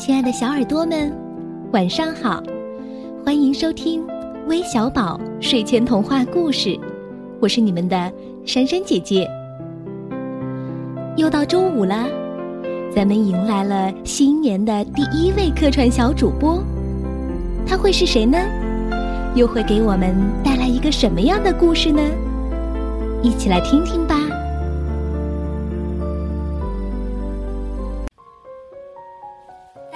[0.00, 1.12] 亲爱的小耳朵们，
[1.74, 2.42] 晚上好！
[3.22, 4.02] 欢迎收听
[4.48, 6.74] 微小宝睡前童话故事，
[7.38, 8.10] 我是你们的
[8.46, 9.28] 珊珊姐姐。
[11.18, 12.06] 又到周五了，
[12.96, 16.64] 咱们迎来了新年的第一位客串小主播，
[17.66, 18.38] 他会是谁呢？
[19.34, 22.00] 又会给我们带来一个什么样的故事呢？
[23.22, 24.29] 一起来听听吧。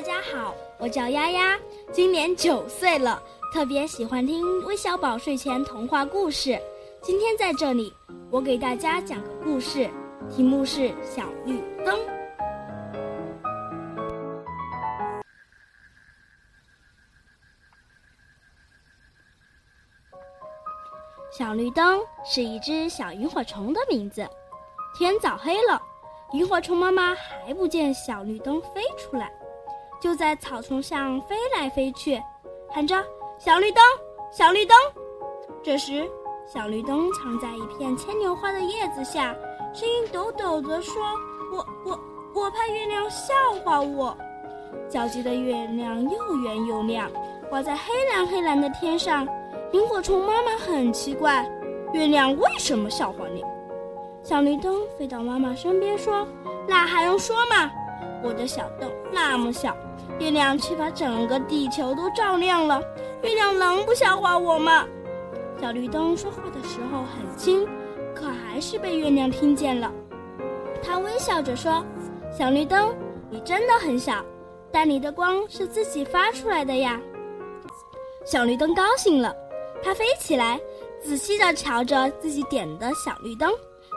[0.00, 1.60] 大家好，我叫丫丫，
[1.92, 3.22] 今年九岁了，
[3.52, 6.58] 特别喜欢听微小宝睡前童话故事。
[7.02, 7.92] 今天在这里，
[8.30, 9.90] 我给大家讲个故事，
[10.30, 11.98] 题目是《小绿灯》。
[21.30, 24.26] 小绿灯是一只小萤火虫的名字。
[24.96, 25.78] 天早黑了，
[26.32, 29.30] 萤火虫妈妈还不见小绿灯飞出来。
[30.00, 32.20] 就在草丛上飞来飞去，
[32.70, 32.96] 喊着
[33.38, 33.82] “小绿灯，
[34.32, 34.76] 小绿灯”。
[35.62, 36.08] 这时，
[36.46, 39.36] 小绿灯藏在一片牵牛花的叶子下，
[39.74, 41.02] 声音抖抖地说
[41.52, 42.00] ：“我我
[42.34, 44.16] 我怕月亮笑话我。”
[44.88, 47.10] 皎洁的月亮又圆又亮，
[47.50, 49.28] 挂在黑蓝黑蓝的天上。
[49.72, 51.48] 萤火虫妈妈很奇怪，
[51.92, 53.44] 月亮为什么笑话你？
[54.22, 56.26] 小绿灯飞到妈妈身边说
[56.66, 57.70] ：“那还用说吗？
[58.22, 59.76] 我的小灯那么小。”
[60.18, 62.82] 月亮却把整个地球都照亮了，
[63.22, 64.86] 月亮能不笑话我吗？
[65.58, 67.66] 小绿灯说话的时候很轻，
[68.14, 69.90] 可还是被月亮听见了。
[70.82, 71.82] 他微笑着说
[72.36, 72.94] ：“小绿灯，
[73.30, 74.22] 你真的很小，
[74.70, 77.00] 但你的光是自己发出来的呀。”
[78.26, 79.34] 小绿灯高兴了，
[79.82, 80.60] 它飞起来，
[81.02, 83.50] 仔细地瞧着自己点的小绿灯，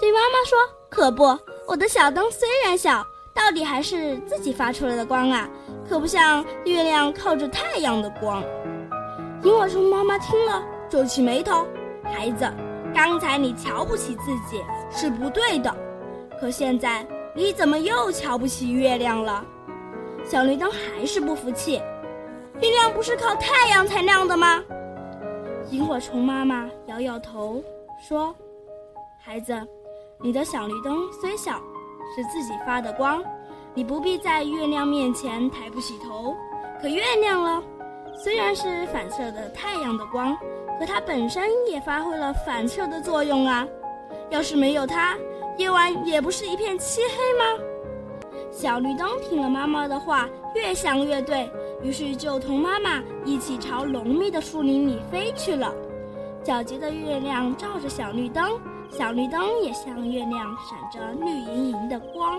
[0.00, 0.58] 对妈妈说
[0.90, 3.04] ：“可不，我的小灯虽然小。”
[3.38, 5.48] 到底还是自己发出来的光啊，
[5.88, 8.42] 可不像月亮靠着太阳的光。
[9.44, 11.64] 萤火虫妈妈听了皱起眉头
[12.02, 12.52] ：“孩子，
[12.92, 15.72] 刚才你瞧不起自己是不对的，
[16.40, 19.46] 可现在你怎么又瞧不起月亮了？”
[20.26, 21.80] 小绿灯还是不服气
[22.60, 24.60] ：“月亮不是靠太阳才亮的吗？”
[25.70, 27.62] 萤火虫妈妈摇摇头
[28.06, 28.34] 说
[29.24, 29.54] ：“孩子，
[30.20, 31.62] 你的小绿灯虽小。”
[32.14, 33.22] 是自己发的光，
[33.74, 36.34] 你不必在月亮面前抬不起头。
[36.80, 37.62] 可月亮了，
[38.22, 40.36] 虽然是反射的太阳的光，
[40.78, 43.66] 可它本身也发挥了反射的作用啊。
[44.30, 45.16] 要是没有它，
[45.56, 47.64] 夜晚也不是一片漆黑吗？
[48.50, 51.48] 小绿灯听了妈妈的话，越想越对，
[51.82, 55.72] 于是就同妈妈一起朝浓密的树林里飞去了。
[56.44, 58.58] 皎洁的月亮照着小绿灯。
[58.90, 62.38] 小绿灯也像月亮，闪着绿莹莹的光。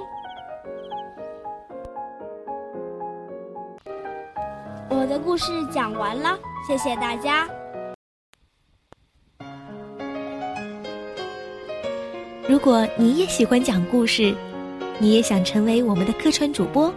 [4.89, 6.37] 我的故事讲完了，
[6.67, 7.47] 谢谢大家。
[12.47, 14.35] 如果你也喜欢讲故事，
[14.97, 16.91] 你也想成为我们的客串主播，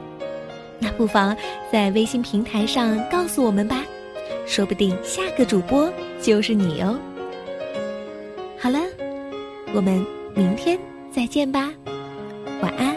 [0.81, 1.37] 那不妨
[1.71, 3.85] 在微信平台上告诉我们吧，
[4.47, 6.99] 说不定下个主播就是你哦。
[9.75, 10.79] 我们明天
[11.11, 11.73] 再见吧，
[12.61, 12.92] 晚安。